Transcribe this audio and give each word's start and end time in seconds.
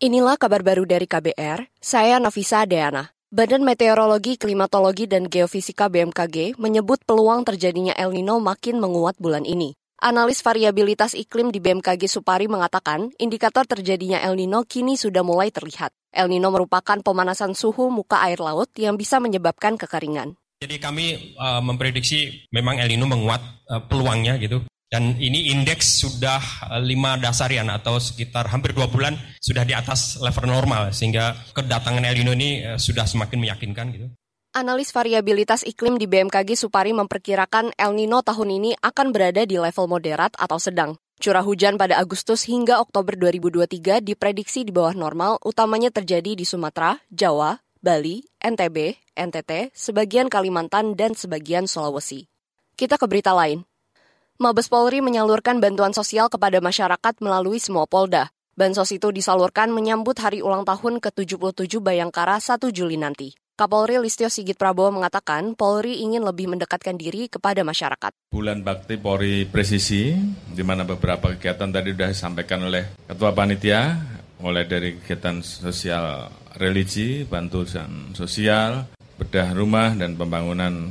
Inilah 0.00 0.40
kabar 0.40 0.64
baru 0.64 0.88
dari 0.88 1.04
KBR, 1.04 1.76
saya 1.76 2.16
Nafisa 2.16 2.64
Deana. 2.64 3.12
Badan 3.28 3.60
Meteorologi, 3.60 4.40
Klimatologi, 4.40 5.04
dan 5.04 5.28
Geofisika 5.28 5.92
BMKG 5.92 6.56
menyebut 6.56 7.04
peluang 7.04 7.44
terjadinya 7.44 7.92
El 7.92 8.16
Nino 8.16 8.40
makin 8.40 8.80
menguat 8.80 9.20
bulan 9.20 9.44
ini. 9.44 9.76
Analis 10.00 10.40
variabilitas 10.40 11.12
iklim 11.12 11.52
di 11.52 11.60
BMKG 11.60 12.08
Supari 12.08 12.48
mengatakan, 12.48 13.12
indikator 13.20 13.68
terjadinya 13.68 14.24
El 14.24 14.40
Nino 14.40 14.64
kini 14.64 14.96
sudah 14.96 15.20
mulai 15.20 15.52
terlihat. 15.52 15.92
El 16.16 16.32
Nino 16.32 16.48
merupakan 16.48 16.96
pemanasan 17.04 17.52
suhu 17.52 17.92
muka 17.92 18.24
air 18.24 18.40
laut 18.40 18.72
yang 18.80 18.96
bisa 18.96 19.20
menyebabkan 19.20 19.76
kekeringan. 19.76 20.32
Jadi 20.64 20.80
kami 20.80 21.36
uh, 21.36 21.60
memprediksi 21.60 22.48
memang 22.48 22.80
El 22.80 22.88
Nino 22.88 23.04
menguat 23.04 23.44
uh, 23.68 23.84
peluangnya 23.84 24.40
gitu. 24.40 24.64
Dan 24.90 25.14
ini 25.22 25.54
indeks 25.54 26.02
sudah 26.02 26.42
lima 26.82 27.14
dasarian 27.14 27.70
atau 27.70 28.02
sekitar 28.02 28.50
hampir 28.50 28.74
dua 28.74 28.90
bulan 28.90 29.14
sudah 29.38 29.62
di 29.62 29.70
atas 29.70 30.18
level 30.18 30.50
normal 30.50 30.90
sehingga 30.90 31.38
kedatangan 31.54 32.02
El 32.02 32.18
Nino 32.18 32.34
ini 32.34 32.74
sudah 32.74 33.06
semakin 33.06 33.38
meyakinkan 33.38 33.86
gitu. 33.94 34.10
Analis 34.50 34.90
variabilitas 34.90 35.62
iklim 35.62 35.94
di 35.94 36.10
BMKG 36.10 36.58
Supari 36.58 36.90
memperkirakan 36.90 37.70
El 37.78 37.94
Nino 37.94 38.18
tahun 38.26 38.50
ini 38.50 38.74
akan 38.82 39.14
berada 39.14 39.46
di 39.46 39.62
level 39.62 39.86
moderat 39.86 40.34
atau 40.34 40.58
sedang. 40.58 40.98
Curah 41.22 41.46
hujan 41.46 41.78
pada 41.78 41.94
Agustus 42.02 42.50
hingga 42.50 42.82
Oktober 42.82 43.14
2023 43.14 44.02
diprediksi 44.02 44.66
di 44.66 44.74
bawah 44.74 44.96
normal, 44.98 45.38
utamanya 45.46 45.94
terjadi 45.94 46.34
di 46.34 46.42
Sumatera, 46.42 46.98
Jawa, 47.14 47.62
Bali, 47.78 48.26
NTB, 48.42 48.98
NTT, 49.14 49.70
sebagian 49.70 50.26
Kalimantan, 50.26 50.98
dan 50.98 51.14
sebagian 51.14 51.70
Sulawesi. 51.70 52.26
Kita 52.74 52.98
ke 52.98 53.06
berita 53.06 53.30
lain. 53.30 53.62
Mabes 54.40 54.72
Polri 54.72 55.04
menyalurkan 55.04 55.60
bantuan 55.60 55.92
sosial 55.92 56.32
kepada 56.32 56.64
masyarakat 56.64 57.20
melalui 57.20 57.60
semua 57.60 57.84
polda. 57.84 58.32
Bansos 58.56 58.88
itu 58.88 59.12
disalurkan 59.12 59.68
menyambut 59.68 60.16
hari 60.16 60.40
ulang 60.40 60.64
tahun 60.64 60.96
ke-77 60.96 61.76
Bayangkara 61.76 62.40
1 62.40 62.56
Juli 62.72 62.96
nanti. 62.96 63.36
Kapolri 63.52 64.00
Listio 64.00 64.32
Sigit 64.32 64.56
Prabowo 64.56 64.96
mengatakan 64.96 65.52
Polri 65.52 66.00
ingin 66.00 66.24
lebih 66.24 66.48
mendekatkan 66.48 66.96
diri 66.96 67.28
kepada 67.28 67.60
masyarakat. 67.68 68.32
Bulan 68.32 68.64
Bakti 68.64 68.96
Polri 68.96 69.44
Presisi, 69.44 70.16
di 70.48 70.64
mana 70.64 70.88
beberapa 70.88 71.36
kegiatan 71.36 71.68
tadi 71.68 71.92
sudah 71.92 72.08
disampaikan 72.08 72.64
oleh 72.64 72.96
Ketua 73.12 73.36
Panitia, 73.36 73.92
mulai 74.40 74.64
dari 74.64 74.96
kegiatan 74.96 75.44
sosial 75.44 76.32
religi, 76.56 77.28
bantuan 77.28 78.16
sosial, 78.16 78.88
bedah 79.20 79.52
rumah, 79.52 79.92
dan 79.92 80.16
pembangunan 80.16 80.88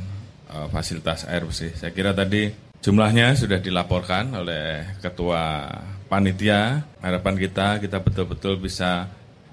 uh, 0.54 0.70
fasilitas 0.70 1.26
air 1.26 1.42
bersih. 1.42 1.74
Saya 1.74 1.90
kira 1.90 2.14
tadi 2.14 2.69
Jumlahnya 2.80 3.36
sudah 3.36 3.60
dilaporkan 3.60 4.32
oleh 4.32 4.96
Ketua 5.04 5.68
Panitia. 6.08 6.80
Harapan 7.04 7.36
kita, 7.36 7.76
kita 7.76 8.00
betul-betul 8.00 8.56
bisa 8.56 9.04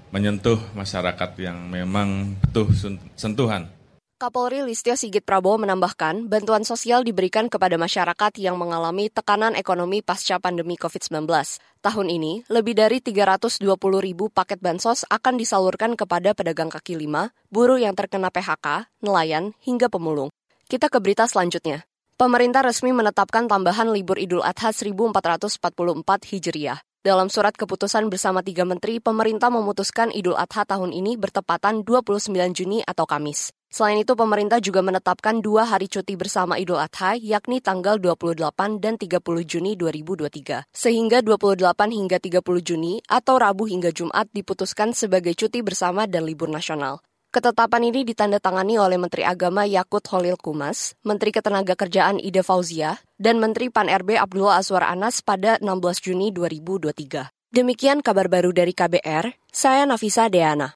menyentuh 0.08 0.56
masyarakat 0.72 1.36
yang 1.36 1.68
memang 1.68 2.40
butuh 2.40 2.72
sentuhan. 3.20 3.68
Kapolri 4.16 4.64
Listio 4.64 4.96
Sigit 4.96 5.20
Prabowo 5.20 5.60
menambahkan, 5.60 6.24
bantuan 6.24 6.64
sosial 6.64 7.04
diberikan 7.04 7.52
kepada 7.52 7.76
masyarakat 7.76 8.32
yang 8.40 8.56
mengalami 8.56 9.12
tekanan 9.12 9.52
ekonomi 9.60 10.00
pasca 10.00 10.40
pandemi 10.40 10.80
COVID-19. 10.80 11.28
Tahun 11.84 12.08
ini, 12.08 12.48
lebih 12.48 12.80
dari 12.80 13.04
320 13.04 13.60
ribu 14.00 14.32
paket 14.32 14.56
bansos 14.58 15.04
akan 15.04 15.36
disalurkan 15.36 16.00
kepada 16.00 16.32
pedagang 16.32 16.72
kaki 16.72 16.96
lima, 16.96 17.36
buruh 17.52 17.76
yang 17.76 17.92
terkena 17.92 18.32
PHK, 18.32 18.88
nelayan, 19.04 19.52
hingga 19.62 19.92
pemulung. 19.92 20.32
Kita 20.68 20.92
ke 20.92 21.00
berita 21.00 21.28
selanjutnya. 21.28 21.87
Pemerintah 22.18 22.66
resmi 22.66 22.90
menetapkan 22.90 23.46
tambahan 23.46 23.94
libur 23.94 24.18
Idul 24.18 24.42
Adha 24.42 24.74
1444 24.74 25.62
Hijriah. 26.26 26.82
Dalam 26.98 27.30
surat 27.30 27.54
keputusan 27.54 28.10
bersama 28.10 28.42
tiga 28.42 28.66
menteri, 28.66 28.98
pemerintah 28.98 29.54
memutuskan 29.54 30.10
Idul 30.10 30.34
Adha 30.34 30.66
tahun 30.66 30.90
ini 30.90 31.14
bertepatan 31.14 31.86
29 31.86 32.34
Juni 32.58 32.82
atau 32.82 33.06
Kamis. 33.06 33.54
Selain 33.70 34.02
itu, 34.02 34.18
pemerintah 34.18 34.58
juga 34.58 34.82
menetapkan 34.82 35.38
dua 35.38 35.62
hari 35.70 35.86
cuti 35.86 36.18
bersama 36.18 36.58
Idul 36.58 36.82
Adha, 36.82 37.14
yakni 37.14 37.62
tanggal 37.62 38.02
28 38.02 38.82
dan 38.82 38.98
30 38.98 39.22
Juni 39.46 39.78
2023. 39.78 40.66
Sehingga 40.74 41.22
28 41.22 41.94
hingga 41.94 42.18
30 42.18 42.42
Juni 42.66 42.98
atau 43.06 43.38
Rabu 43.38 43.70
hingga 43.70 43.94
Jumat 43.94 44.26
diputuskan 44.34 44.90
sebagai 44.90 45.38
cuti 45.38 45.62
bersama 45.62 46.10
dan 46.10 46.26
libur 46.26 46.50
nasional. 46.50 46.98
Ketetapan 47.38 47.94
ini 47.94 48.02
ditandatangani 48.02 48.82
oleh 48.82 48.98
Menteri 48.98 49.22
Agama 49.22 49.62
Yakut 49.62 50.02
Holil 50.10 50.34
Kumas, 50.34 50.98
Menteri 51.06 51.30
Ketenagakerjaan 51.30 52.18
Ida 52.18 52.42
Fauzia, 52.42 52.98
dan 53.14 53.38
Menteri 53.38 53.70
Pan-RB 53.70 54.18
Abdullah 54.18 54.58
Azwar 54.58 54.82
Anas 54.82 55.22
pada 55.22 55.54
16 55.62 56.02
Juni 56.02 56.34
2023. 56.34 57.30
Demikian 57.54 58.02
kabar 58.02 58.26
baru 58.26 58.50
dari 58.50 58.74
KBR, 58.74 59.38
saya 59.54 59.86
Nafisa 59.86 60.26
Deana. 60.26 60.74